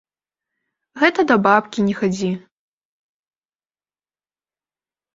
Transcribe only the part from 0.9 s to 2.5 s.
Гэта да бабкі не хадзі!